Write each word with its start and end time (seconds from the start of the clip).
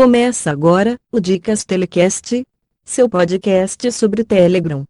Começa 0.00 0.50
agora 0.50 0.98
o 1.12 1.20
Dicas 1.20 1.62
Telecast, 1.62 2.42
seu 2.82 3.06
podcast 3.06 3.92
sobre 3.92 4.24
Telegram. 4.24 4.86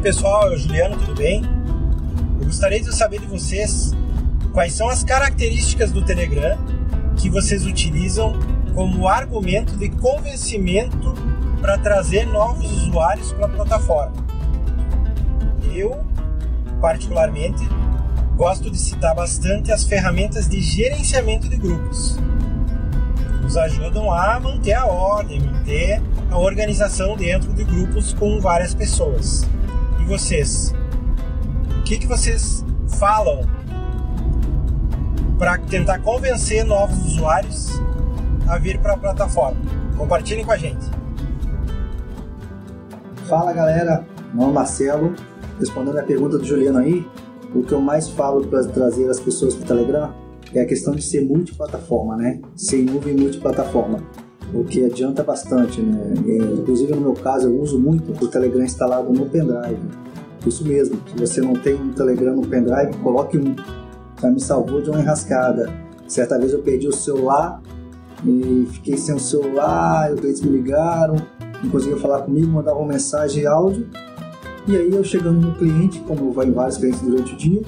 Pessoal, 0.00 0.50
eu 0.50 0.56
Juliano, 0.56 0.96
tudo 0.96 1.14
bem? 1.14 1.42
Eu 2.40 2.46
gostaria 2.46 2.80
de 2.80 2.94
saber 2.94 3.20
de 3.20 3.26
vocês 3.26 3.94
quais 4.50 4.72
são 4.72 4.88
as 4.88 5.04
características 5.04 5.92
do 5.92 6.02
Telegram 6.02 6.58
que 7.18 7.28
vocês 7.28 7.66
utilizam 7.66 8.32
como 8.74 9.06
argumento 9.06 9.76
de 9.76 9.90
convencimento 9.90 11.14
para 11.60 11.76
trazer 11.76 12.26
novos 12.26 12.64
usuários 12.84 13.30
para 13.34 13.44
a 13.44 13.48
plataforma. 13.50 14.16
Eu, 15.74 16.02
particularmente, 16.80 17.62
gosto 18.36 18.70
de 18.70 18.78
citar 18.78 19.14
bastante 19.14 19.70
as 19.70 19.84
ferramentas 19.84 20.48
de 20.48 20.62
gerenciamento 20.62 21.46
de 21.46 21.58
grupos. 21.58 22.18
Nos 23.42 23.54
ajudam 23.54 24.10
a 24.10 24.40
manter 24.40 24.72
a 24.72 24.86
ordem, 24.86 25.40
manter 25.40 26.00
a 26.30 26.38
organização 26.38 27.18
dentro 27.18 27.52
de 27.52 27.64
grupos 27.64 28.14
com 28.14 28.40
várias 28.40 28.72
pessoas 28.72 29.46
vocês? 30.10 30.74
O 31.78 31.82
que, 31.84 31.96
que 31.96 32.06
vocês 32.06 32.64
falam 32.98 33.42
para 35.38 35.56
tentar 35.56 36.00
convencer 36.00 36.64
novos 36.64 36.98
usuários 37.06 37.80
a 38.48 38.58
vir 38.58 38.80
para 38.80 38.94
a 38.94 38.96
plataforma? 38.96 39.60
Compartilhem 39.96 40.44
com 40.44 40.50
a 40.50 40.56
gente. 40.56 40.84
Fala 43.28 43.52
galera, 43.52 44.04
meu 44.34 44.46
nome 44.46 44.50
é 44.50 44.54
Marcelo. 44.54 45.14
Respondendo 45.60 45.98
a 45.98 46.02
pergunta 46.02 46.38
do 46.38 46.44
Juliano 46.44 46.78
aí, 46.78 47.06
o 47.54 47.62
que 47.62 47.70
eu 47.70 47.80
mais 47.80 48.08
falo 48.08 48.44
para 48.48 48.64
trazer 48.64 49.08
as 49.08 49.20
pessoas 49.20 49.54
para 49.54 49.62
o 49.62 49.68
Telegram 49.68 50.12
é 50.52 50.60
a 50.60 50.66
questão 50.66 50.92
de 50.92 51.02
ser 51.02 51.20
multiplataforma, 51.24 52.16
né? 52.16 52.40
Ser 52.56 52.82
nuvem 52.82 53.14
multiplataforma 53.14 54.02
o 54.52 54.64
que 54.64 54.84
adianta 54.84 55.22
bastante, 55.22 55.80
né? 55.80 56.14
É, 56.26 56.36
inclusive 56.36 56.92
no 56.92 57.00
meu 57.00 57.14
caso 57.14 57.48
eu 57.48 57.60
uso 57.60 57.78
muito 57.78 58.12
o 58.24 58.28
Telegram 58.28 58.64
instalado 58.64 59.12
no 59.12 59.26
pendrive. 59.26 59.78
Isso 60.46 60.66
mesmo, 60.66 60.98
se 61.06 61.18
você 61.18 61.40
não 61.40 61.54
tem 61.54 61.74
um 61.74 61.90
Telegram 61.90 62.34
no 62.34 62.46
pendrive, 62.46 62.96
coloque 63.02 63.36
um. 63.38 63.54
Já 64.20 64.30
me 64.30 64.40
salvou 64.40 64.82
de 64.82 64.90
uma 64.90 65.00
enrascada. 65.00 65.70
Certa 66.06 66.38
vez 66.38 66.52
eu 66.52 66.60
perdi 66.60 66.88
o 66.88 66.92
celular 66.92 67.60
e 68.24 68.66
fiquei 68.72 68.96
sem 68.96 69.14
o 69.14 69.20
celular, 69.20 70.14
clientes 70.16 70.42
me 70.42 70.50
ligaram, 70.50 71.16
não 71.62 71.70
conseguiam 71.70 71.98
falar 71.98 72.22
comigo, 72.22 72.50
mandavam 72.50 72.84
mensagem 72.84 73.44
e 73.44 73.46
áudio. 73.46 73.88
E 74.66 74.76
aí 74.76 74.92
eu 74.92 75.02
chegando 75.04 75.40
no 75.40 75.54
cliente, 75.54 76.00
como 76.00 76.32
vai 76.32 76.46
em 76.46 76.52
vários 76.52 76.76
clientes 76.76 77.00
durante 77.00 77.34
o 77.34 77.36
dia, 77.36 77.62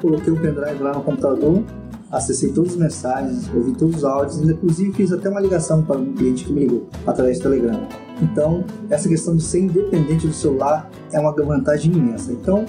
coloquei 0.00 0.32
o 0.32 0.36
pendrive 0.36 0.82
lá 0.82 0.92
no 0.92 1.02
computador 1.02 1.62
acessei 2.10 2.52
todas 2.52 2.72
as 2.72 2.78
mensagens, 2.78 3.50
ouvi 3.54 3.72
todos 3.72 3.96
os 3.96 4.04
áudios, 4.04 4.40
inclusive 4.40 4.92
fiz 4.92 5.12
até 5.12 5.28
uma 5.28 5.40
ligação 5.40 5.82
para 5.82 5.98
um 5.98 6.12
cliente 6.12 6.44
que 6.44 6.52
me 6.52 6.60
ligou 6.60 6.88
através 7.06 7.38
do 7.38 7.42
Telegram. 7.42 8.05
Então, 8.20 8.64
essa 8.88 9.08
questão 9.08 9.36
de 9.36 9.42
ser 9.42 9.60
independente 9.60 10.26
do 10.26 10.32
celular 10.32 10.90
é 11.12 11.20
uma 11.20 11.32
vantagem 11.32 11.92
imensa. 11.92 12.32
Então, 12.32 12.64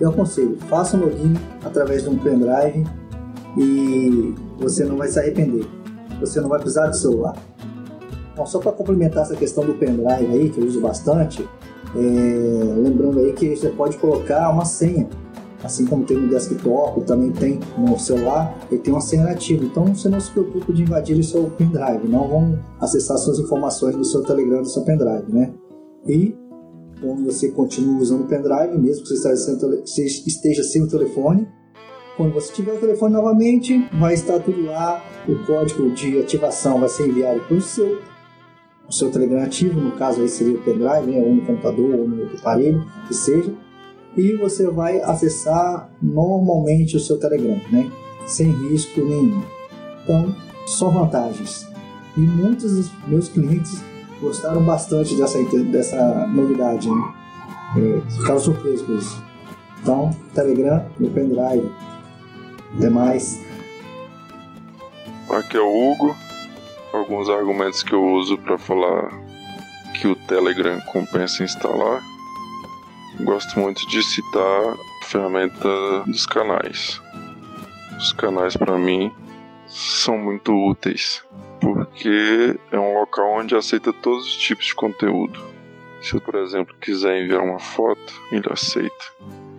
eu 0.00 0.10
aconselho, 0.10 0.58
faça 0.68 0.96
um 0.96 1.00
login 1.00 1.34
através 1.64 2.02
de 2.02 2.10
um 2.10 2.18
pendrive 2.18 2.84
e 3.56 4.34
você 4.58 4.84
não 4.84 4.96
vai 4.96 5.08
se 5.08 5.18
arrepender. 5.18 5.66
Você 6.20 6.40
não 6.40 6.48
vai 6.48 6.58
precisar 6.58 6.88
do 6.88 6.96
celular. 6.96 7.34
Bom, 8.36 8.44
só 8.44 8.58
para 8.58 8.72
complementar 8.72 9.22
essa 9.22 9.36
questão 9.36 9.64
do 9.64 9.74
pendrive 9.74 10.26
aí, 10.26 10.50
que 10.50 10.60
eu 10.60 10.66
uso 10.66 10.80
bastante, 10.80 11.48
é, 11.94 11.98
lembrando 12.76 13.20
aí 13.20 13.32
que 13.32 13.54
você 13.54 13.68
pode 13.68 13.96
colocar 13.96 14.50
uma 14.50 14.64
senha 14.64 15.08
assim 15.64 15.86
como 15.86 16.04
tem 16.04 16.16
no 16.18 16.28
desktop, 16.28 17.00
também 17.06 17.32
tem 17.32 17.58
no 17.78 17.98
celular, 17.98 18.56
ele 18.70 18.80
tem 18.80 18.92
uma 18.92 19.00
senha 19.00 19.24
nativa. 19.24 19.64
Então 19.64 19.86
você 19.86 20.08
não 20.08 20.20
se 20.20 20.30
preocupe 20.30 20.72
de 20.72 20.82
invadir 20.82 21.18
o 21.18 21.24
seu 21.24 21.50
pendrive, 21.50 22.06
não 22.06 22.28
vão 22.28 22.58
acessar 22.80 23.16
suas 23.16 23.38
informações 23.38 23.96
do 23.96 24.04
seu 24.04 24.22
Telegram, 24.22 24.62
do 24.62 24.68
seu 24.68 24.82
pendrive, 24.82 25.32
né? 25.32 25.52
E 26.06 26.36
quando 27.00 27.24
você 27.24 27.48
continua 27.48 28.00
usando 28.00 28.24
o 28.24 28.26
pendrive, 28.26 28.78
mesmo 28.78 29.04
que 29.04 29.16
você 29.16 30.04
esteja 30.04 30.62
sem 30.62 30.82
o 30.82 30.88
telefone, 30.88 31.48
quando 32.16 32.32
você 32.32 32.52
tiver 32.52 32.74
o 32.74 32.78
telefone 32.78 33.14
novamente, 33.14 33.88
vai 33.98 34.14
estar 34.14 34.38
tudo 34.38 34.66
lá, 34.66 35.02
o 35.26 35.46
código 35.46 35.90
de 35.90 36.20
ativação 36.20 36.78
vai 36.78 36.88
ser 36.88 37.08
enviado 37.08 37.40
para 37.40 37.56
o 37.56 37.60
seu, 37.60 37.98
o 38.88 38.92
seu 38.92 39.10
Telegram 39.10 39.42
ativo, 39.42 39.80
no 39.80 39.92
caso 39.92 40.20
aí 40.20 40.28
seria 40.28 40.54
o 40.54 40.62
pendrive, 40.62 41.10
né, 41.10 41.20
ou 41.20 41.34
no 41.34 41.44
computador 41.44 41.94
ou 41.94 42.08
no 42.08 42.24
aparelho, 42.36 42.84
que 43.08 43.14
seja, 43.14 43.52
e 44.16 44.32
você 44.34 44.68
vai 44.70 45.00
acessar 45.00 45.88
normalmente 46.00 46.96
o 46.96 47.00
seu 47.00 47.18
Telegram, 47.18 47.60
né? 47.70 47.90
Sem 48.26 48.50
risco 48.68 49.00
nenhum. 49.00 49.42
Então, 50.02 50.34
só 50.66 50.88
vantagens. 50.88 51.66
E 52.16 52.20
muitos 52.20 52.76
dos 52.76 52.90
meus 53.06 53.28
clientes 53.28 53.82
gostaram 54.20 54.62
bastante 54.62 55.16
dessa, 55.16 55.42
dessa 55.64 56.26
novidade, 56.28 56.88
né? 56.88 57.14
É, 57.76 58.10
ficaram 58.10 58.38
surpresos 58.38 58.86
com 58.86 58.94
isso. 58.96 59.24
Então, 59.82 60.10
Telegram 60.32 60.86
no 60.98 61.10
pendrive. 61.10 61.70
Até 62.76 62.88
mais. 62.88 63.40
Aqui 65.28 65.56
é 65.56 65.60
o 65.60 65.92
Hugo. 65.92 66.14
Alguns 66.92 67.28
argumentos 67.28 67.82
que 67.82 67.92
eu 67.92 68.02
uso 68.02 68.38
para 68.38 68.56
falar 68.56 69.10
que 70.00 70.06
o 70.06 70.14
Telegram 70.14 70.80
compensa 70.92 71.42
instalar 71.42 72.00
gosto 73.20 73.58
muito 73.58 73.86
de 73.88 74.02
citar 74.02 74.74
a 75.02 75.04
ferramenta 75.04 75.68
dos 76.06 76.26
canais. 76.26 77.00
Os 77.98 78.12
canais 78.12 78.56
para 78.56 78.76
mim 78.76 79.12
são 79.66 80.18
muito 80.18 80.52
úteis 80.52 81.24
porque 81.64 82.58
é 82.70 82.78
um 82.78 82.98
local 82.98 83.38
onde 83.38 83.56
aceita 83.56 83.90
todos 83.90 84.26
os 84.26 84.36
tipos 84.36 84.66
de 84.66 84.74
conteúdo. 84.74 85.40
Se 86.02 86.14
eu, 86.14 86.20
por 86.20 86.34
exemplo, 86.34 86.74
quiser 86.78 87.22
enviar 87.22 87.40
uma 87.40 87.58
foto, 87.58 88.12
ele 88.30 88.46
aceita. 88.50 89.04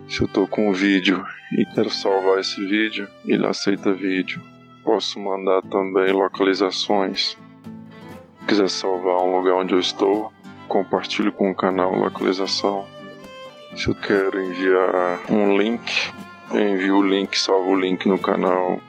Se 0.08 0.20
eu 0.20 0.26
estou 0.26 0.46
com 0.46 0.68
um 0.68 0.72
vídeo 0.72 1.26
e 1.58 1.66
quero 1.74 1.90
salvar 1.90 2.38
esse 2.38 2.64
vídeo, 2.64 3.08
ele 3.24 3.44
aceita 3.44 3.92
vídeo. 3.92 4.40
Posso 4.84 5.18
mandar 5.18 5.62
também 5.62 6.12
localizações. 6.12 7.36
Se 8.40 8.46
quiser 8.46 8.70
salvar 8.70 9.16
um 9.16 9.36
lugar 9.36 9.54
onde 9.56 9.74
eu 9.74 9.80
estou, 9.80 10.32
compartilho 10.68 11.32
com 11.32 11.50
o 11.50 11.56
canal 11.56 11.92
localização. 11.92 12.86
Se 13.76 13.88
eu 13.88 13.94
quero 13.94 14.42
enviar 14.42 15.20
um 15.30 15.58
link, 15.58 16.10
envio 16.50 16.96
o 16.96 17.06
link, 17.06 17.38
salvo 17.38 17.72
o 17.72 17.78
link 17.78 18.08
no 18.08 18.18
canal, 18.18 18.80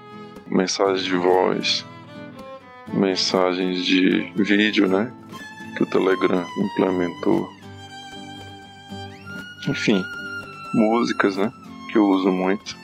mensagens 0.48 1.03
de 1.03 1.16
voz, 1.16 1.86
mensagens 2.94 3.86
de 3.86 4.31
vídeo, 4.38 4.88
né? 4.88 5.12
Que 5.75 5.84
o 5.84 5.86
Telegram 5.86 6.46
implementou. 6.58 7.50
Enfim, 9.68 10.02
músicas, 10.74 11.36
né? 11.36 11.52
Que 11.92 11.98
eu 11.98 12.08
uso 12.08 12.31
muito. 12.31 12.78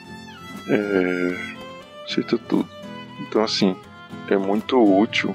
É. 0.68 1.54
Cita 2.06 2.36
tudo. 2.36 2.68
Então, 3.20 3.42
assim, 3.42 3.74
é 4.28 4.36
muito 4.36 4.78
útil. 4.78 5.34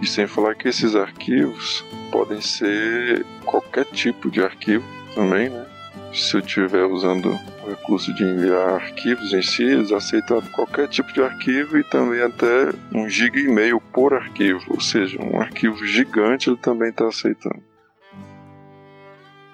E 0.00 0.06
sem 0.06 0.26
falar 0.26 0.54
que 0.54 0.66
esses 0.66 0.96
arquivos 0.96 1.84
podem 2.10 2.40
ser 2.40 3.24
qualquer 3.44 3.84
tipo 3.84 4.30
de 4.30 4.42
arquivo 4.42 4.84
também, 5.14 5.50
né? 5.50 5.73
Se 6.14 6.36
eu 6.36 6.40
estiver 6.40 6.84
usando 6.84 7.30
o 7.30 7.70
recurso 7.70 8.14
de 8.14 8.22
enviar 8.22 8.74
arquivos 8.74 9.32
em 9.32 9.42
si, 9.42 9.64
eles 9.64 9.90
aceitam 9.90 10.40
qualquer 10.52 10.88
tipo 10.88 11.12
de 11.12 11.20
arquivo 11.20 11.76
e 11.76 11.84
também 11.84 12.22
até 12.22 12.70
um 12.94 13.08
giga 13.08 13.38
e 13.40 13.48
meio 13.48 13.80
por 13.80 14.14
arquivo, 14.14 14.64
ou 14.68 14.80
seja, 14.80 15.20
um 15.20 15.40
arquivo 15.40 15.84
gigante 15.84 16.48
ele 16.48 16.56
também 16.56 16.90
está 16.90 17.08
aceitando. 17.08 17.62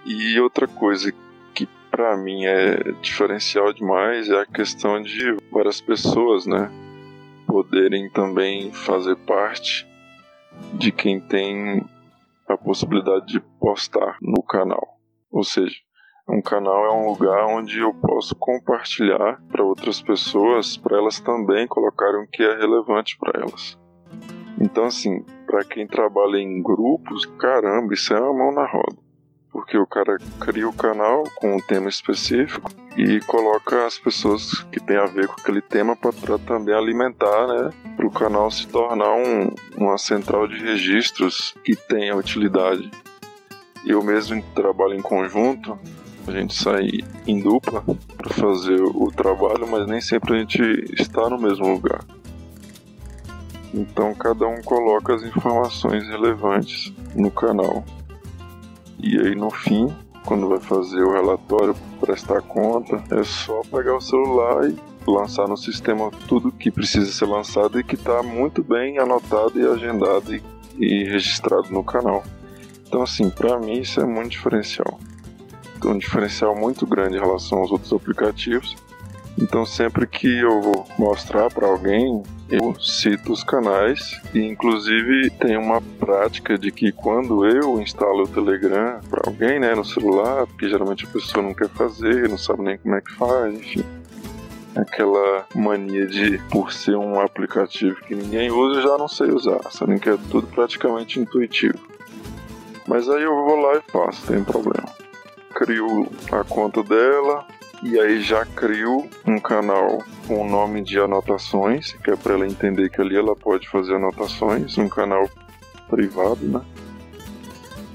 E 0.04 0.38
outra 0.38 0.68
coisa 0.68 1.12
que 1.54 1.66
para 1.90 2.16
mim 2.16 2.44
é 2.44 2.92
diferencial 3.00 3.72
demais 3.72 4.28
é 4.28 4.40
a 4.40 4.46
questão 4.46 5.00
de 5.02 5.36
várias 5.50 5.80
pessoas, 5.80 6.46
né, 6.46 6.70
poderem 7.46 8.10
também 8.10 8.70
fazer 8.70 9.16
parte 9.16 9.86
de 10.74 10.92
quem 10.92 11.20
tem 11.20 11.82
a 12.46 12.56
possibilidade 12.56 13.26
de 13.26 13.40
postar 13.58 14.18
no 14.20 14.42
canal. 14.42 14.98
Ou 15.30 15.44
seja, 15.44 15.76
Um 16.32 16.40
canal 16.40 16.84
é 16.84 16.92
um 16.92 17.08
lugar 17.08 17.44
onde 17.46 17.80
eu 17.80 17.92
posso 17.92 18.36
compartilhar 18.36 19.42
para 19.50 19.64
outras 19.64 20.00
pessoas, 20.00 20.76
para 20.76 20.96
elas 20.96 21.18
também 21.18 21.66
colocarem 21.66 22.22
o 22.22 22.28
que 22.28 22.40
é 22.44 22.56
relevante 22.56 23.18
para 23.18 23.40
elas. 23.40 23.76
Então, 24.60 24.84
assim, 24.84 25.24
para 25.44 25.64
quem 25.64 25.88
trabalha 25.88 26.36
em 26.36 26.62
grupos, 26.62 27.26
caramba, 27.36 27.92
isso 27.94 28.14
é 28.14 28.20
uma 28.20 28.32
mão 28.32 28.52
na 28.52 28.64
roda. 28.64 28.96
Porque 29.50 29.76
o 29.76 29.86
cara 29.86 30.18
cria 30.38 30.68
o 30.68 30.72
canal 30.72 31.24
com 31.34 31.56
um 31.56 31.60
tema 31.60 31.88
específico 31.88 32.70
e 32.96 33.18
coloca 33.22 33.84
as 33.84 33.98
pessoas 33.98 34.62
que 34.70 34.78
tem 34.78 34.98
a 34.98 35.06
ver 35.06 35.26
com 35.26 35.40
aquele 35.40 35.60
tema 35.60 35.96
para 35.96 36.38
também 36.38 36.72
alimentar, 36.72 37.48
né? 37.48 37.70
Para 37.96 38.06
o 38.06 38.12
canal 38.12 38.48
se 38.52 38.68
tornar 38.68 39.14
um, 39.14 39.52
uma 39.76 39.98
central 39.98 40.46
de 40.46 40.62
registros 40.62 41.56
que 41.64 41.74
tenha 41.74 42.14
utilidade. 42.14 42.88
Eu 43.84 44.04
mesmo 44.04 44.40
trabalho 44.54 44.94
em 44.94 45.02
conjunto, 45.02 45.76
a 46.26 46.32
gente 46.32 46.54
sai 46.54 46.88
em 47.26 47.40
dupla 47.40 47.82
para 48.16 48.30
fazer 48.30 48.80
o 48.80 49.10
trabalho, 49.10 49.66
mas 49.68 49.86
nem 49.86 50.00
sempre 50.00 50.34
a 50.34 50.38
gente 50.38 50.62
está 50.98 51.28
no 51.28 51.38
mesmo 51.38 51.66
lugar. 51.66 52.04
Então 53.72 54.14
cada 54.14 54.46
um 54.46 54.60
coloca 54.62 55.14
as 55.14 55.22
informações 55.22 56.06
relevantes 56.08 56.92
no 57.14 57.30
canal. 57.30 57.84
E 58.98 59.18
aí 59.18 59.34
no 59.34 59.50
fim, 59.50 59.88
quando 60.24 60.48
vai 60.48 60.60
fazer 60.60 61.02
o 61.02 61.12
relatório, 61.12 61.74
prestar 62.00 62.42
conta, 62.42 63.02
é 63.14 63.22
só 63.22 63.62
pegar 63.62 63.96
o 63.96 64.00
celular 64.00 64.68
e 64.68 64.76
lançar 65.06 65.48
no 65.48 65.56
sistema 65.56 66.10
tudo 66.28 66.52
que 66.52 66.70
precisa 66.70 67.10
ser 67.10 67.26
lançado 67.26 67.80
e 67.80 67.84
que 67.84 67.94
está 67.94 68.22
muito 68.22 68.62
bem 68.62 68.98
anotado 68.98 69.58
e 69.58 69.66
agendado 69.66 70.34
e, 70.34 70.42
e 70.78 71.04
registrado 71.04 71.70
no 71.70 71.82
canal. 71.82 72.22
Então 72.86 73.02
assim, 73.02 73.30
para 73.30 73.58
mim 73.58 73.80
isso 73.80 74.00
é 74.00 74.04
muito 74.04 74.30
diferencial. 74.30 74.98
Um 75.84 75.98
diferencial 75.98 76.54
muito 76.54 76.86
grande 76.86 77.16
em 77.16 77.20
relação 77.20 77.58
aos 77.58 77.70
outros 77.70 77.92
aplicativos 77.92 78.76
então 79.38 79.64
sempre 79.64 80.06
que 80.06 80.38
eu 80.38 80.60
vou 80.60 80.86
mostrar 80.98 81.50
para 81.50 81.66
alguém, 81.66 82.22
eu 82.50 82.78
cito 82.78 83.32
os 83.32 83.42
canais 83.42 84.20
e 84.34 84.40
inclusive 84.40 85.30
tem 85.30 85.56
uma 85.56 85.80
prática 85.80 86.58
de 86.58 86.70
que 86.70 86.92
quando 86.92 87.46
eu 87.46 87.80
instalo 87.80 88.24
o 88.24 88.28
Telegram 88.28 89.00
para 89.08 89.22
alguém, 89.30 89.58
né, 89.58 89.74
no 89.74 89.84
celular, 89.84 90.46
porque 90.46 90.68
geralmente 90.68 91.06
a 91.06 91.08
pessoa 91.08 91.42
não 91.42 91.54
quer 91.54 91.68
fazer, 91.68 92.28
não 92.28 92.36
sabe 92.36 92.62
nem 92.62 92.76
como 92.76 92.96
é 92.96 93.00
que 93.00 93.12
faz, 93.12 93.54
enfim, 93.54 93.84
aquela 94.74 95.46
mania 95.54 96.06
de 96.06 96.38
por 96.50 96.72
ser 96.72 96.96
um 96.96 97.18
aplicativo 97.20 97.96
que 98.02 98.14
ninguém 98.14 98.50
usa, 98.50 98.82
já 98.82 98.98
não 98.98 99.08
sei 99.08 99.30
usar, 99.30 99.60
sendo 99.70 99.98
que 99.98 100.10
é 100.10 100.18
tudo 100.30 100.46
praticamente 100.48 101.18
intuitivo. 101.18 101.78
Mas 102.86 103.08
aí 103.08 103.22
eu 103.22 103.34
vou 103.34 103.56
lá 103.56 103.76
e 103.76 103.90
faço, 103.90 104.26
tem 104.26 104.42
problema. 104.42 104.99
Crio 105.60 106.08
a 106.32 106.42
conta 106.42 106.82
dela, 106.82 107.46
e 107.82 108.00
aí 108.00 108.22
já 108.22 108.46
crio 108.46 109.06
um 109.26 109.38
canal 109.38 110.02
com 110.26 110.40
o 110.40 110.48
nome 110.48 110.82
de 110.82 110.98
anotações, 110.98 111.92
que 112.02 112.10
é 112.10 112.16
para 112.16 112.32
ela 112.32 112.46
entender 112.46 112.88
que 112.88 112.98
ali 112.98 113.14
ela 113.14 113.36
pode 113.36 113.68
fazer 113.68 113.96
anotações, 113.96 114.78
um 114.78 114.88
canal 114.88 115.28
privado, 115.86 116.42
né? 116.46 116.62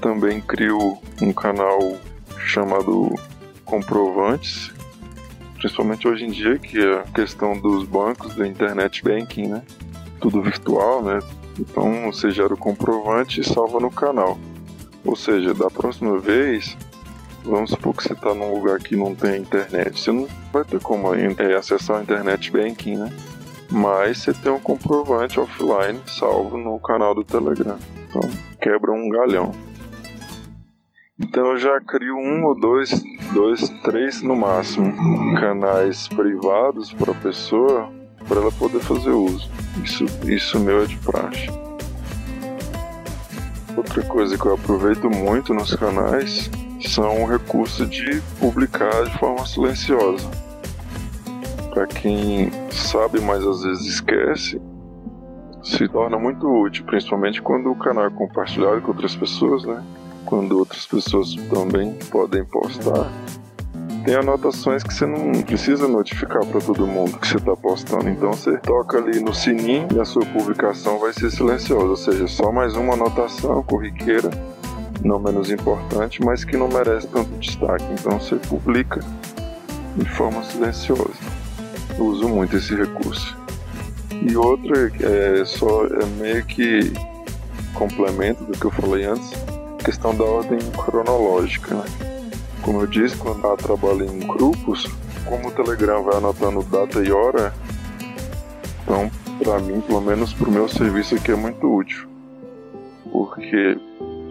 Também 0.00 0.40
crio 0.40 0.96
um 1.20 1.32
canal 1.32 1.98
chamado 2.38 3.12
comprovantes, 3.64 4.72
principalmente 5.56 6.06
hoje 6.06 6.24
em 6.24 6.30
dia 6.30 6.60
que 6.60 6.78
é 6.78 7.00
a 7.00 7.02
questão 7.02 7.58
dos 7.58 7.82
bancos, 7.82 8.36
da 8.36 8.46
internet 8.46 9.02
banking, 9.02 9.48
né? 9.48 9.62
Tudo 10.20 10.40
virtual, 10.40 11.02
né? 11.02 11.18
Então 11.58 12.12
você 12.12 12.30
gera 12.30 12.54
o 12.54 12.56
comprovante 12.56 13.40
e 13.40 13.44
salva 13.44 13.80
no 13.80 13.90
canal. 13.90 14.38
Ou 15.04 15.16
seja, 15.16 15.52
da 15.52 15.68
próxima 15.68 16.16
vez 16.16 16.76
Vamos 17.46 17.70
supor 17.70 17.94
que 17.94 18.02
você 18.02 18.12
está 18.12 18.34
num 18.34 18.54
lugar 18.54 18.80
que 18.80 18.96
não 18.96 19.14
tem 19.14 19.40
internet. 19.40 20.00
Você 20.00 20.10
não 20.10 20.26
vai 20.52 20.64
ter 20.64 20.80
como 20.80 21.12
acessar 21.56 21.98
a 21.98 22.02
internet 22.02 22.50
banking, 22.50 22.96
né? 22.96 23.12
Mas 23.70 24.18
você 24.18 24.34
tem 24.34 24.50
um 24.50 24.58
comprovante 24.58 25.38
offline 25.38 26.00
salvo 26.06 26.58
no 26.58 26.78
canal 26.80 27.14
do 27.14 27.22
Telegram. 27.22 27.78
Então 28.08 28.28
quebra 28.60 28.90
um 28.90 29.08
galhão. 29.08 29.52
Então 31.18 31.52
eu 31.52 31.58
já 31.58 31.80
crio 31.80 32.16
um 32.16 32.44
ou 32.46 32.58
dois, 32.58 33.00
dois, 33.32 33.68
três 33.84 34.22
no 34.22 34.34
máximo 34.34 34.92
canais 35.38 36.08
privados 36.08 36.92
para 36.92 37.12
a 37.12 37.14
pessoa 37.14 37.92
para 38.26 38.40
ela 38.40 38.52
poder 38.52 38.80
fazer 38.80 39.10
uso. 39.10 39.48
Isso, 39.84 40.04
isso 40.28 40.58
meu 40.58 40.82
é 40.82 40.86
de 40.86 40.98
praxe. 40.98 41.48
Outra 43.76 44.02
coisa 44.02 44.36
que 44.36 44.46
eu 44.46 44.54
aproveito 44.54 45.08
muito 45.08 45.54
nos 45.54 45.74
canais 45.76 46.50
são 46.80 47.22
o 47.22 47.26
recurso 47.26 47.86
de 47.86 48.20
publicar 48.38 49.04
de 49.04 49.18
forma 49.18 49.46
silenciosa. 49.46 50.28
Para 51.72 51.86
quem 51.86 52.50
sabe, 52.70 53.20
mas 53.20 53.46
às 53.46 53.62
vezes 53.62 53.86
esquece, 53.86 54.60
se 55.62 55.88
torna 55.88 56.18
muito 56.18 56.46
útil, 56.46 56.84
principalmente 56.84 57.42
quando 57.42 57.70
o 57.70 57.76
canal 57.76 58.06
é 58.06 58.10
compartilhado 58.10 58.80
com 58.80 58.92
outras 58.92 59.14
pessoas, 59.14 59.64
né? 59.64 59.82
Quando 60.24 60.58
outras 60.58 60.86
pessoas 60.86 61.34
também 61.50 61.92
podem 62.10 62.44
postar. 62.44 63.10
Tem 64.04 64.14
anotações 64.14 64.84
que 64.84 64.94
você 64.94 65.04
não 65.04 65.42
precisa 65.42 65.88
notificar 65.88 66.44
para 66.46 66.60
todo 66.60 66.86
mundo 66.86 67.18
que 67.18 67.26
você 67.26 67.36
está 67.36 67.56
postando. 67.56 68.08
Então 68.08 68.32
você 68.32 68.56
toca 68.58 68.98
ali 68.98 69.20
no 69.20 69.34
sininho 69.34 69.88
e 69.92 70.00
a 70.00 70.04
sua 70.04 70.24
publicação 70.26 70.98
vai 70.98 71.12
ser 71.12 71.30
silenciosa, 71.30 71.86
ou 71.86 71.96
seja, 71.96 72.26
só 72.28 72.52
mais 72.52 72.76
uma 72.76 72.94
anotação 72.94 73.62
corriqueira 73.64 74.30
não 75.06 75.18
menos 75.18 75.50
importante, 75.50 76.22
mas 76.22 76.44
que 76.44 76.56
não 76.56 76.68
merece 76.68 77.06
tanto 77.08 77.30
destaque. 77.38 77.84
Então 77.92 78.18
você 78.18 78.36
publica 78.36 79.00
de 79.96 80.04
forma 80.10 80.42
silenciosa. 80.42 81.14
Eu 81.96 82.06
uso 82.06 82.28
muito 82.28 82.56
esse 82.56 82.74
recurso. 82.74 83.36
E 84.10 84.36
outra 84.36 84.92
é 85.00 85.44
só 85.44 85.86
é 85.86 86.04
meio 86.18 86.44
que 86.44 86.92
complemento 87.74 88.44
do 88.44 88.52
que 88.52 88.64
eu 88.64 88.70
falei 88.70 89.04
antes, 89.04 89.30
questão 89.84 90.14
da 90.14 90.24
ordem 90.24 90.58
cronológica. 90.72 91.74
Né? 91.74 91.84
Como 92.62 92.80
eu 92.80 92.86
disse, 92.86 93.16
quando 93.16 93.44
eu 93.44 93.56
trabalho 93.56 94.04
em 94.04 94.20
grupos, 94.26 94.88
como 95.24 95.48
o 95.48 95.50
Telegram 95.52 96.02
vai 96.02 96.16
anotando 96.16 96.62
data 96.62 97.00
e 97.02 97.12
hora, 97.12 97.52
então 98.82 99.10
para 99.42 99.58
mim, 99.60 99.80
pelo 99.82 100.00
menos 100.00 100.32
para 100.32 100.48
o 100.48 100.52
meu 100.52 100.68
serviço 100.68 101.14
aqui 101.14 101.32
é 101.32 101.36
muito 101.36 101.72
útil. 101.72 102.08
Porque 103.12 103.78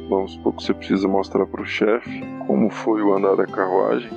Vamos 0.07 0.34
supor 0.34 0.54
que 0.54 0.63
você 0.63 0.74
precisa 0.74 1.07
mostrar 1.07 1.48
para 1.48 1.62
o 1.62 1.66
chefe 1.66 2.22
como 2.46 2.69
foi 2.69 3.02
o 3.02 3.16
andar 3.16 3.36
da 3.36 3.48
carruagem, 3.48 4.12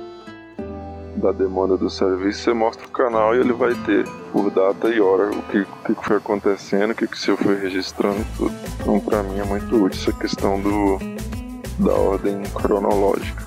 da 1.15 1.31
demanda 1.31 1.75
do 1.77 1.89
serviço. 1.89 2.43
Você 2.43 2.53
mostra 2.53 2.85
o 2.85 2.91
canal 2.91 3.35
e 3.35 3.39
ele 3.39 3.53
vai 3.53 3.73
ter 3.85 4.07
por 4.31 4.51
data 4.51 4.87
e 4.87 5.01
hora 5.01 5.31
o 5.31 5.41
que, 5.43 5.61
o 5.61 5.95
que 5.95 6.07
foi 6.07 6.17
acontecendo, 6.17 6.91
o 6.91 6.95
que, 6.95 7.07
que 7.07 7.15
o 7.15 7.19
seu 7.19 7.35
foi 7.35 7.59
registrando 7.59 8.19
e 8.21 8.37
tudo. 8.37 8.55
Então, 8.79 8.99
para 8.99 9.23
mim 9.23 9.39
é 9.39 9.43
muito 9.43 9.83
útil 9.83 9.99
essa 9.99 10.13
questão 10.13 10.61
do, 10.61 10.99
da 11.79 11.93
ordem 11.93 12.43
cronológica. 12.53 13.43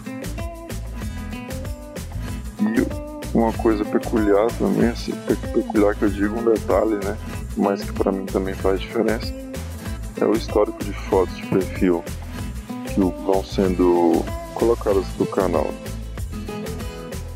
E 2.59 3.37
uma 3.39 3.53
coisa 3.53 3.85
peculiar 3.85 4.49
também, 4.59 4.89
assim, 4.89 5.13
peculiar 5.55 5.95
que 5.95 6.03
eu 6.03 6.11
digo 6.11 6.41
um 6.41 6.45
detalhe, 6.45 6.97
né? 7.05 7.17
Mas 7.57 7.85
que 7.85 7.93
para 7.93 8.11
mim 8.11 8.27
também 8.27 8.55
faz 8.55 8.81
diferença, 8.81 9.33
é 10.21 10.25
o 10.25 10.33
histórico 10.33 10.83
de 10.85 10.93
fotos 10.93 11.37
de 11.37 11.47
perfil 11.47 12.03
que 12.95 13.01
vão 13.01 13.43
sendo 13.43 14.23
colocadas 14.55 15.07
no 15.19 15.27
canal. 15.27 15.67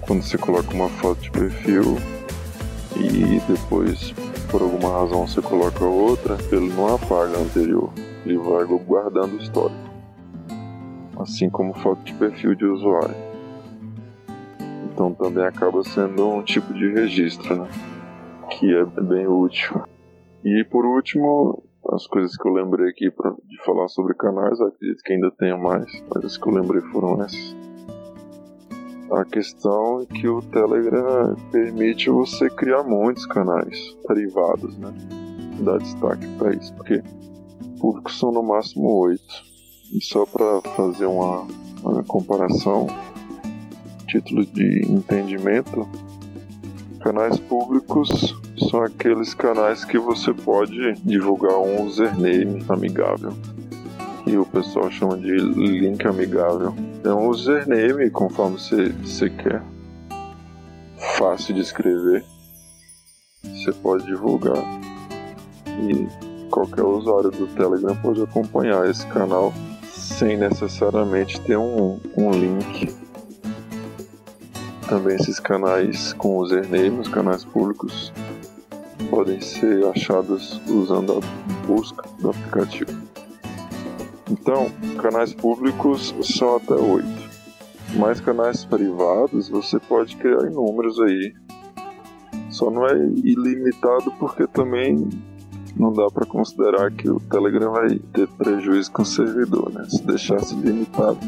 Quando 0.02 0.22
você 0.22 0.36
coloca 0.36 0.72
uma 0.74 0.88
foto 0.88 1.20
de 1.20 1.30
perfil 1.30 1.96
e 2.94 3.40
depois, 3.50 4.12
por 4.50 4.62
alguma 4.62 5.00
razão, 5.00 5.26
você 5.26 5.40
coloca 5.40 5.84
outra, 5.84 6.36
ele 6.52 6.68
não 6.72 6.94
apaga 6.94 7.38
a 7.38 7.40
anterior, 7.40 7.90
ele 8.24 8.38
vai 8.38 8.64
guardando 8.64 9.34
o 9.34 9.42
histórico. 9.42 9.80
Assim 11.18 11.48
como 11.48 11.74
foto 11.74 12.02
de 12.04 12.12
perfil 12.14 12.54
de 12.54 12.66
usuário. 12.66 13.16
Então 14.92 15.12
também 15.14 15.44
acaba 15.44 15.82
sendo 15.82 16.28
um 16.28 16.42
tipo 16.42 16.72
de 16.74 16.92
registro, 16.92 17.62
né? 17.62 17.68
Que 18.50 18.74
é 18.74 18.84
bem 18.84 19.26
útil. 19.26 19.82
E 20.44 20.64
por 20.64 20.84
último, 20.84 21.65
as 21.92 22.06
coisas 22.06 22.36
que 22.36 22.48
eu 22.48 22.52
lembrei 22.52 22.88
aqui 22.90 23.10
pra, 23.10 23.30
de 23.30 23.64
falar 23.64 23.88
sobre 23.88 24.14
canais, 24.14 24.60
acredito 24.60 25.02
que 25.02 25.12
ainda 25.12 25.30
tenha 25.32 25.56
mais, 25.56 25.86
mas 26.14 26.24
as 26.24 26.36
que 26.36 26.48
eu 26.48 26.54
lembrei 26.54 26.80
foram 26.92 27.22
essas. 27.22 27.56
A 29.10 29.24
questão 29.24 30.00
é 30.00 30.06
que 30.06 30.28
o 30.28 30.42
Telegram 30.42 31.36
permite 31.52 32.10
você 32.10 32.50
criar 32.50 32.82
muitos 32.82 33.24
canais 33.26 33.96
privados, 34.06 34.76
né? 34.78 34.92
Dá 35.60 35.78
destaque 35.78 36.26
para 36.36 36.52
isso, 36.54 36.74
porque 36.74 37.02
públicos 37.80 38.18
são 38.18 38.32
no 38.32 38.42
máximo 38.42 38.88
oito. 39.02 39.44
E 39.92 40.00
só 40.02 40.26
para 40.26 40.60
fazer 40.72 41.06
uma, 41.06 41.46
uma 41.82 42.02
comparação, 42.02 42.88
título 44.08 44.44
de 44.44 44.84
entendimento, 44.90 45.88
canais 47.06 47.38
públicos 47.38 48.34
são 48.68 48.82
aqueles 48.82 49.32
canais 49.32 49.84
que 49.84 49.96
você 49.96 50.34
pode 50.34 50.94
divulgar 51.04 51.56
um 51.56 51.84
username 51.84 52.64
amigável. 52.68 53.32
que 54.24 54.36
o 54.36 54.44
pessoal 54.44 54.90
chama 54.90 55.16
de 55.16 55.30
link 55.30 56.04
amigável. 56.04 56.74
É 57.04 57.10
um 57.10 57.28
username, 57.28 58.10
conforme 58.10 58.58
você, 58.58 58.88
você 58.88 59.30
quer. 59.30 59.62
Fácil 61.16 61.54
de 61.54 61.60
escrever. 61.60 62.24
Você 63.44 63.72
pode 63.74 64.04
divulgar. 64.04 64.64
E 65.88 66.48
qualquer 66.50 66.82
usuário 66.82 67.30
do 67.30 67.46
Telegram 67.54 67.94
pode 68.02 68.20
acompanhar 68.20 68.84
esse 68.90 69.06
canal 69.06 69.54
sem 69.92 70.36
necessariamente 70.36 71.40
ter 71.42 71.56
um, 71.56 72.00
um 72.16 72.30
link. 72.32 73.05
Também 74.88 75.16
esses 75.16 75.40
canais 75.40 76.12
com 76.12 76.36
username, 76.36 77.00
os 77.00 77.08
canais 77.08 77.44
públicos, 77.44 78.12
podem 79.10 79.40
ser 79.40 79.84
achados 79.86 80.60
usando 80.68 81.14
a 81.18 81.66
busca 81.66 82.08
do 82.20 82.30
aplicativo. 82.30 82.96
Então, 84.30 84.70
canais 85.00 85.34
públicos 85.34 86.14
são 86.22 86.56
até 86.56 86.74
oito. 86.74 87.26
Mais 87.96 88.20
canais 88.20 88.64
privados 88.64 89.48
você 89.48 89.78
pode 89.80 90.16
criar 90.16 90.46
inúmeros 90.46 91.00
aí. 91.00 91.34
Só 92.50 92.70
não 92.70 92.86
é 92.86 92.96
ilimitado 92.96 94.12
porque 94.20 94.46
também 94.46 95.08
não 95.76 95.92
dá 95.92 96.06
para 96.06 96.26
considerar 96.26 96.90
que 96.92 97.08
o 97.10 97.20
Telegram 97.20 97.72
vai 97.72 97.98
ter 98.12 98.28
prejuízo 98.28 98.90
com 98.92 99.02
o 99.02 99.06
servidor, 99.06 99.72
né? 99.72 99.84
Se 99.88 100.02
deixasse 100.04 100.54
limitado, 100.54 101.18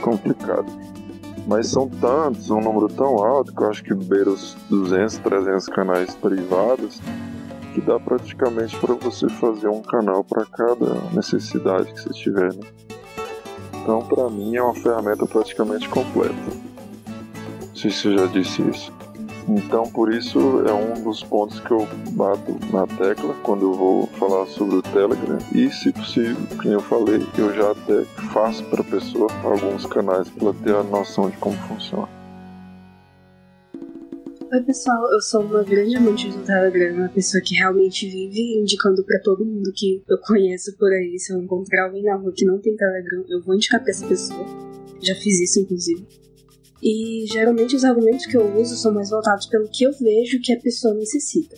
complicado. 0.00 0.91
Mas 1.46 1.68
são 1.68 1.88
tantos, 1.88 2.50
um 2.50 2.60
número 2.60 2.88
tão 2.88 3.18
alto 3.18 3.52
que 3.52 3.62
eu 3.62 3.70
acho 3.70 3.82
que 3.82 3.94
beira 3.94 4.30
os 4.30 4.56
200, 4.70 5.18
300 5.18 5.66
canais 5.68 6.14
privados 6.14 7.00
que 7.74 7.80
dá 7.80 7.98
praticamente 7.98 8.76
para 8.76 8.94
você 8.94 9.28
fazer 9.28 9.68
um 9.68 9.82
canal 9.82 10.22
para 10.22 10.44
cada 10.44 10.94
necessidade 11.12 11.92
que 11.92 12.00
você 12.00 12.10
tiver. 12.10 12.52
Né? 12.52 12.60
Então, 13.82 14.02
para 14.02 14.28
mim, 14.28 14.54
é 14.54 14.62
uma 14.62 14.74
ferramenta 14.74 15.26
praticamente 15.26 15.88
completa. 15.88 16.34
Não 17.68 17.74
sei 17.74 17.90
se 17.90 18.06
eu 18.06 18.18
já 18.18 18.26
disse 18.26 18.62
isso. 18.62 18.92
Então, 19.48 19.90
por 19.90 20.12
isso, 20.12 20.38
é 20.66 20.72
um 20.72 21.02
dos 21.02 21.22
pontos 21.22 21.58
que 21.60 21.70
eu 21.70 21.86
bato 22.12 22.58
na 22.72 22.86
tecla 22.86 23.34
quando 23.42 23.62
eu 23.62 23.72
vou 23.74 24.06
falar 24.18 24.46
sobre 24.46 24.76
o 24.76 24.82
Telegram. 24.82 25.38
E, 25.54 25.70
se 25.70 25.92
possível, 25.92 26.36
como 26.56 26.74
eu 26.74 26.80
falei, 26.80 27.26
eu 27.36 27.52
já 27.52 27.72
até 27.72 28.04
faço 28.32 28.64
para 28.64 28.80
a 28.80 28.84
pessoa 28.84 29.28
alguns 29.42 29.84
canais 29.86 30.28
para 30.30 30.44
ela 30.44 30.54
ter 30.62 30.74
a 30.74 30.82
noção 30.84 31.28
de 31.28 31.36
como 31.38 31.56
funciona. 31.68 32.08
Oi, 34.52 34.62
pessoal, 34.64 35.10
eu 35.14 35.20
sou 35.22 35.40
uma 35.40 35.64
grande 35.64 35.96
amante 35.96 36.28
do 36.28 36.44
Telegram, 36.44 36.94
uma 36.94 37.08
pessoa 37.08 37.42
que 37.42 37.54
realmente 37.54 38.06
vive 38.06 38.60
indicando 38.60 39.02
para 39.02 39.18
todo 39.20 39.46
mundo 39.46 39.72
que 39.74 40.04
eu 40.06 40.18
conheço 40.18 40.76
por 40.76 40.92
aí. 40.92 41.18
Se 41.18 41.32
eu 41.32 41.40
encontrar 41.40 41.86
alguém 41.86 42.02
na 42.02 42.16
rua 42.16 42.32
que 42.36 42.44
não 42.44 42.60
tem 42.60 42.76
Telegram, 42.76 43.24
eu 43.30 43.42
vou 43.42 43.54
indicar 43.54 43.80
pra 43.80 43.90
essa 43.90 44.06
pessoa. 44.06 44.44
Já 45.00 45.14
fiz 45.14 45.40
isso, 45.40 45.58
inclusive. 45.58 46.06
E 46.82 47.24
geralmente 47.30 47.76
os 47.76 47.84
argumentos 47.84 48.26
que 48.26 48.36
eu 48.36 48.58
uso 48.60 48.76
são 48.76 48.92
mais 48.92 49.10
voltados 49.10 49.46
pelo 49.46 49.68
que 49.68 49.84
eu 49.84 49.92
vejo 49.92 50.40
que 50.42 50.52
a 50.52 50.58
pessoa 50.58 50.92
necessita. 50.94 51.56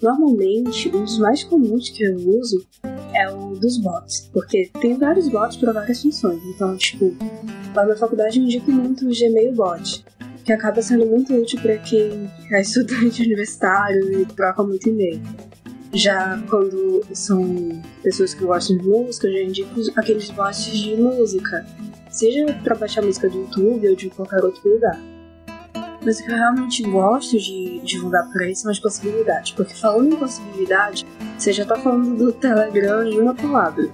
Normalmente, 0.00 0.88
um 0.88 1.04
dos 1.04 1.18
mais 1.18 1.44
comuns 1.44 1.90
que 1.90 2.02
eu 2.02 2.16
uso 2.16 2.66
é 3.14 3.30
o 3.30 3.54
dos 3.54 3.76
bots, 3.78 4.28
porque 4.32 4.70
tem 4.80 4.98
vários 4.98 5.28
bots 5.28 5.56
para 5.56 5.72
várias 5.72 6.02
funções. 6.02 6.42
Então, 6.54 6.76
tipo, 6.76 7.14
lá 7.74 7.86
na 7.86 7.94
faculdade 7.94 8.38
eu 8.38 8.44
indico 8.44 8.70
muito 8.70 9.06
o 9.06 9.12
Gmail 9.14 9.54
bot, 9.54 10.04
que 10.44 10.52
acaba 10.52 10.82
sendo 10.82 11.06
muito 11.06 11.32
útil 11.34 11.60
para 11.60 11.78
quem 11.78 12.28
é 12.50 12.60
estudante 12.60 13.22
universitário 13.22 14.20
e 14.20 14.26
troca 14.26 14.62
muito 14.64 14.88
e-mail. 14.88 15.20
Já 15.94 16.42
quando 16.48 17.02
são 17.12 17.44
pessoas 18.02 18.32
que 18.34 18.42
gostam 18.42 18.78
de 18.78 18.88
música, 18.88 19.28
eu 19.28 19.34
já 19.34 19.42
indico 19.42 19.80
aqueles 19.94 20.30
bots 20.30 20.64
de 20.64 20.96
música, 20.96 21.64
seja 22.12 22.46
para 22.62 22.76
baixar 22.76 23.02
música 23.02 23.28
do 23.28 23.38
YouTube 23.38 23.88
ou 23.88 23.96
de 23.96 24.10
qualquer 24.10 24.44
outro 24.44 24.68
lugar. 24.68 25.00
Mas 26.04 26.18
o 26.18 26.24
que 26.24 26.32
eu 26.32 26.36
realmente 26.36 26.82
gosto 26.82 27.38
de 27.38 27.80
divulgar 27.84 28.28
por 28.30 28.42
aí 28.42 28.54
são 28.54 28.70
as 28.70 28.78
possibilidades, 28.78 29.52
porque 29.52 29.74
falando 29.74 30.14
em 30.14 30.18
possibilidade, 30.18 31.06
você 31.38 31.52
já 31.52 31.64
tá 31.64 31.76
falando 31.76 32.16
do 32.16 32.32
Telegram 32.32 33.04
em 33.04 33.20
uma 33.20 33.34
palavra. 33.34 33.88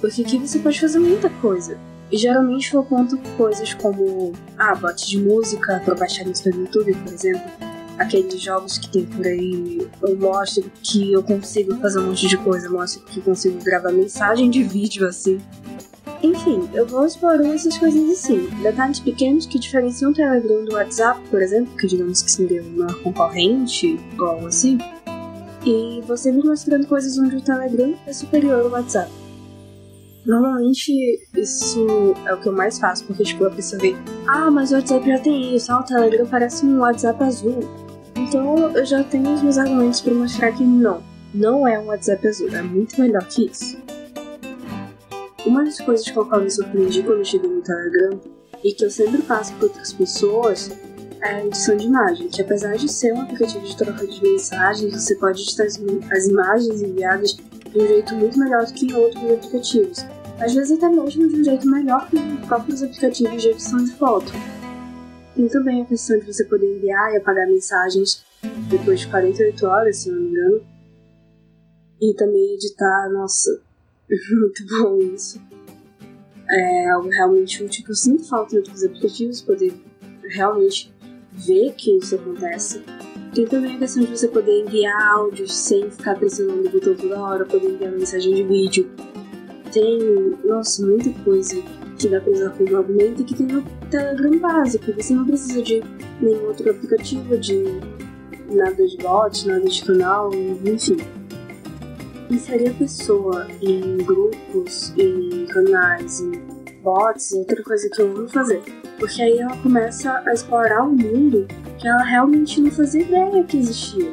Porque 0.00 0.22
aqui 0.22 0.38
você 0.38 0.58
pode 0.58 0.80
fazer 0.80 0.98
muita 0.98 1.28
coisa. 1.28 1.78
E 2.10 2.16
geralmente 2.16 2.74
eu 2.74 2.82
conto 2.82 3.16
coisas 3.36 3.72
como, 3.74 4.32
ah, 4.58 4.74
bot 4.74 5.06
de 5.06 5.18
música 5.18 5.80
para 5.84 5.94
baixar 5.94 6.26
música 6.26 6.50
do 6.50 6.60
YouTube, 6.60 6.94
por 6.94 7.12
exemplo. 7.12 7.50
Aqueles 7.98 8.40
jogos 8.40 8.78
que 8.78 8.90
tem 8.90 9.06
por 9.06 9.26
aí, 9.26 9.86
eu 10.02 10.16
mostro 10.16 10.70
que 10.82 11.12
eu 11.12 11.22
consigo 11.22 11.74
fazer 11.76 12.00
um 12.00 12.08
monte 12.08 12.26
de 12.26 12.36
coisa, 12.38 12.68
mostro 12.68 13.02
que 13.04 13.20
consigo 13.20 13.62
gravar 13.62 13.92
mensagem 13.92 14.50
de 14.50 14.62
vídeo 14.62 15.06
assim. 15.06 15.40
Enfim, 16.22 16.68
eu 16.72 16.86
vou 16.86 17.04
explorando 17.04 17.52
essas 17.52 17.76
coisas 17.76 18.08
assim, 18.10 18.48
detalhes 18.62 19.00
pequenos 19.00 19.44
que 19.44 19.58
diferenciam 19.58 20.12
o 20.12 20.14
Telegram 20.14 20.64
do 20.64 20.74
WhatsApp, 20.74 21.20
por 21.28 21.42
exemplo, 21.42 21.76
que 21.76 21.88
digamos 21.88 22.22
que 22.22 22.30
seria 22.30 22.62
uma 22.62 22.94
concorrente 23.02 23.98
algo 24.18 24.46
assim, 24.46 24.78
e 25.66 26.00
você 26.06 26.30
me 26.30 26.42
mostrando 26.44 26.86
coisas 26.86 27.18
onde 27.18 27.36
o 27.36 27.40
Telegram 27.40 27.94
é 28.06 28.12
superior 28.12 28.60
ao 28.60 28.70
WhatsApp. 28.70 29.10
Normalmente 30.24 30.92
isso 31.34 32.14
é 32.24 32.32
o 32.32 32.40
que 32.40 32.46
eu 32.48 32.52
mais 32.52 32.78
faço, 32.78 33.04
porque 33.04 33.24
tipo, 33.24 33.44
a 33.44 33.50
pessoa 33.50 33.82
vê, 33.82 33.96
ah, 34.28 34.48
mas 34.48 34.70
o 34.70 34.76
WhatsApp 34.76 35.04
já 35.04 35.18
tem 35.18 35.56
isso, 35.56 35.72
ah, 35.72 35.80
o 35.80 35.84
Telegram 35.84 36.26
parece 36.26 36.64
um 36.64 36.78
WhatsApp 36.78 37.24
azul. 37.24 37.58
Então 38.14 38.70
eu 38.70 38.84
já 38.84 39.02
tenho 39.02 39.34
os 39.34 39.42
meus 39.42 39.58
argumentos 39.58 40.00
para 40.00 40.14
mostrar 40.14 40.52
que 40.52 40.62
não, 40.62 41.02
não 41.34 41.66
é 41.66 41.80
um 41.80 41.86
WhatsApp 41.86 42.28
azul, 42.28 42.48
é 42.50 42.62
muito 42.62 43.00
melhor 43.00 43.24
que 43.24 43.46
isso. 43.46 43.76
Uma 45.44 45.64
das 45.64 45.80
coisas 45.80 46.08
com 46.08 46.20
a 46.20 46.26
qual 46.26 46.40
me 46.40 46.50
surpreendi 46.50 47.02
quando 47.02 47.24
cheguei 47.24 47.50
no 47.50 47.62
Telegram 47.62 48.20
e 48.62 48.72
que 48.72 48.84
eu 48.84 48.90
sempre 48.90 49.20
faço 49.22 49.52
para 49.54 49.66
outras 49.66 49.92
pessoas 49.92 50.70
é 51.20 51.34
a 51.34 51.46
edição 51.46 51.76
de 51.76 51.86
imagem, 51.86 52.28
que 52.28 52.42
apesar 52.42 52.76
de 52.76 52.88
ser 52.90 53.12
um 53.12 53.22
aplicativo 53.22 53.64
de 53.64 53.76
troca 53.76 54.06
de 54.06 54.22
mensagens, 54.22 54.92
você 54.92 55.16
pode 55.16 55.42
editar 55.42 55.64
as 55.64 56.26
imagens 56.28 56.80
enviadas 56.80 57.34
de 57.34 57.78
um 57.78 57.86
jeito 57.86 58.14
muito 58.14 58.38
melhor 58.38 58.64
do 58.66 58.72
que 58.72 58.86
em 58.86 58.94
outros 58.94 59.30
aplicativos. 59.30 60.04
Às 60.38 60.54
vezes 60.54 60.78
até 60.78 60.88
mesmo 60.88 61.28
de 61.28 61.40
um 61.40 61.44
jeito 61.44 61.68
melhor 61.68 62.08
que 62.08 62.16
os 62.16 62.46
próprios 62.46 62.82
aplicativos 62.82 63.42
de 63.42 63.48
edição 63.48 63.84
de 63.84 63.92
foto. 63.92 64.32
Tem 65.34 65.48
também 65.48 65.82
a 65.82 65.86
questão 65.86 66.18
de 66.20 66.26
você 66.26 66.44
poder 66.44 66.76
enviar 66.76 67.12
e 67.12 67.16
apagar 67.16 67.48
mensagens 67.48 68.24
depois 68.68 69.00
de 69.00 69.08
48 69.08 69.66
horas, 69.66 69.96
se 69.98 70.10
não 70.10 70.20
me 70.20 70.28
engano. 70.28 70.62
E 72.00 72.14
também 72.14 72.54
editar, 72.54 73.08
nossa, 73.10 73.60
Muito 74.12 74.66
bom 74.66 74.98
isso. 75.14 75.40
É 76.50 76.90
algo 76.90 77.08
realmente 77.08 77.64
útil 77.64 77.84
que 77.84 77.90
eu 77.90 77.94
sinto 77.94 78.28
falta 78.28 78.56
outros 78.56 78.82
aplicativos, 78.84 79.40
poder 79.40 79.72
realmente 80.28 80.92
ver 81.32 81.72
que 81.72 81.96
isso 81.96 82.16
acontece. 82.16 82.82
Tem 83.34 83.46
também 83.46 83.76
a 83.76 83.78
questão 83.78 84.04
de 84.04 84.10
você 84.10 84.28
poder 84.28 84.60
enviar 84.60 85.14
áudios 85.14 85.54
sem 85.54 85.90
ficar 85.90 86.16
pressionando 86.16 86.68
o 86.68 86.70
botão 86.70 86.94
toda 86.94 87.22
hora, 87.22 87.46
poder 87.46 87.70
enviar 87.70 87.92
mensagem 87.92 88.34
de 88.34 88.42
vídeo. 88.42 88.90
Tem, 89.72 89.98
nossa, 90.44 90.86
muita 90.86 91.10
coisa 91.24 91.62
que 91.98 92.08
dá 92.08 92.20
pra 92.20 92.32
usar 92.32 92.50
como 92.50 92.76
argumento 92.76 93.22
e 93.22 93.24
que 93.24 93.34
tem 93.34 93.46
no 93.46 93.62
Telegram 93.90 94.38
básico. 94.38 94.92
Você 94.92 95.14
não 95.14 95.24
precisa 95.24 95.62
de 95.62 95.82
nenhum 96.20 96.48
outro 96.48 96.70
aplicativo, 96.70 97.38
de 97.38 97.62
nada 98.50 98.86
de 98.86 98.98
bot, 98.98 99.48
nada 99.48 99.64
de 99.64 99.82
canal, 99.82 100.30
enfim 100.34 100.98
inserir 102.34 102.70
a 102.70 102.74
pessoa 102.74 103.46
em 103.60 103.98
grupos, 103.98 104.92
em 104.96 105.46
canais, 105.46 106.20
em 106.20 106.32
bots, 106.82 107.32
outra 107.32 107.62
coisa 107.62 107.88
que 107.90 108.02
eu 108.02 108.16
amo 108.16 108.28
fazer. 108.28 108.62
Porque 108.98 109.22
aí 109.22 109.38
ela 109.38 109.56
começa 109.58 110.22
a 110.26 110.32
explorar 110.32 110.84
um 110.84 110.92
mundo 110.92 111.46
que 111.78 111.88
ela 111.88 112.02
realmente 112.02 112.60
não 112.60 112.70
fazia 112.70 113.02
ideia 113.02 113.44
que 113.44 113.58
existia. 113.58 114.12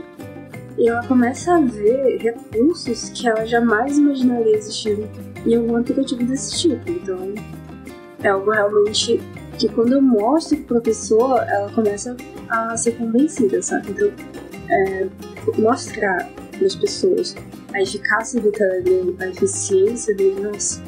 E 0.77 0.88
ela 0.88 1.05
começa 1.07 1.55
a 1.55 1.59
ver 1.59 2.17
recursos 2.19 3.09
que 3.09 3.27
ela 3.27 3.45
jamais 3.45 3.97
imaginaria 3.97 4.55
existirem 4.55 5.09
em 5.45 5.55
algum 5.55 5.75
aplicativo 5.75 6.23
desse 6.23 6.57
tipo. 6.57 6.89
Então, 6.89 7.33
é 8.23 8.29
algo 8.29 8.51
realmente 8.51 9.19
que 9.57 9.67
quando 9.67 9.93
eu 9.93 10.01
mostro 10.01 10.57
pra 10.59 10.79
pessoa, 10.79 11.43
ela 11.43 11.69
começa 11.71 12.15
a 12.47 12.77
ser 12.77 12.93
convencida, 12.93 13.61
sabe? 13.61 13.91
Então, 13.91 14.09
é, 14.69 15.07
mostrar 15.57 16.29
para 16.59 16.67
as 16.67 16.75
pessoas 16.75 17.35
a 17.73 17.81
eficácia 17.81 18.41
do 18.41 18.51
Telegram, 18.51 19.15
a 19.19 19.27
eficiência 19.27 20.13
dele, 20.15 20.41
nossa, 20.41 20.81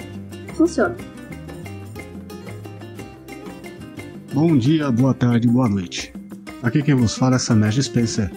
funciona. 0.55 0.95
Bom 4.33 4.57
dia, 4.57 4.91
boa 4.91 5.13
tarde, 5.13 5.47
boa 5.47 5.69
noite. 5.69 6.13
Aqui 6.61 6.83
quem 6.83 6.95
vos 6.95 7.15
fala 7.15 7.37
é 7.37 7.39
Samesh 7.39 7.83
Spencer. 7.83 8.29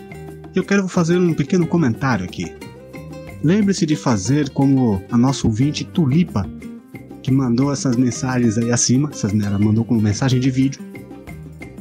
Eu 0.54 0.64
quero 0.64 0.86
fazer 0.86 1.18
um 1.18 1.34
pequeno 1.34 1.66
comentário 1.66 2.24
aqui. 2.24 2.54
Lembre-se 3.42 3.84
de 3.84 3.96
fazer 3.96 4.50
como 4.50 5.02
a 5.10 5.18
nossa 5.18 5.46
ouvinte 5.46 5.84
Tulipa, 5.84 6.48
que 7.22 7.30
mandou 7.30 7.72
essas 7.72 7.96
mensagens 7.96 8.56
aí 8.56 8.70
acima, 8.70 9.10
essas, 9.10 9.32
ela 9.32 9.58
mandou 9.58 9.84
como 9.84 10.00
mensagem 10.00 10.38
de 10.38 10.50
vídeo. 10.50 10.80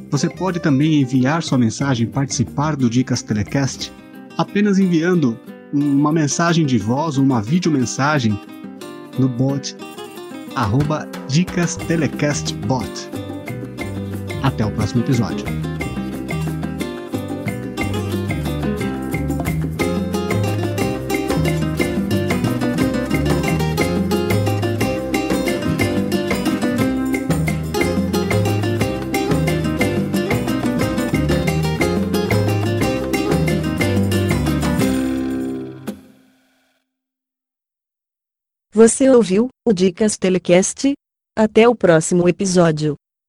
Você 0.09 0.29
pode 0.29 0.59
também 0.59 1.01
enviar 1.01 1.41
sua 1.43 1.57
mensagem, 1.57 2.07
participar 2.07 2.75
do 2.75 2.89
Dicas 2.89 3.21
Telecast, 3.21 3.91
apenas 4.37 4.79
enviando 4.79 5.39
uma 5.71 6.11
mensagem 6.11 6.65
de 6.65 6.77
voz, 6.77 7.17
uma 7.17 7.41
videomensagem 7.41 8.39
no 9.17 9.27
bot 9.27 9.75
arroba 10.55 11.07
Dicas 11.27 11.75
Telecast 11.75 12.53
Bot. 12.67 12.89
Até 14.43 14.65
o 14.65 14.71
próximo 14.71 15.03
episódio. 15.03 15.72
Você 38.85 39.09
ouviu 39.09 39.47
o 39.65 39.71
Dicas 39.71 40.17
Telecast? 40.17 40.91
Até 41.37 41.69
o 41.69 41.73
próximo 41.73 42.27
episódio. 42.27 42.97